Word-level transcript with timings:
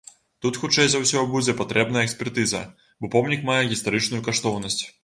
Тут 0.45 0.55
хутчэй 0.61 0.87
за 0.93 1.01
ўсё 1.03 1.21
будзе 1.35 1.55
патрэбная 1.61 2.03
экспертыза, 2.07 2.65
бо 3.03 3.13
помнік 3.19 3.47
мае 3.53 3.63
гістарычную 3.77 4.27
каштоўнасць. 4.33 4.83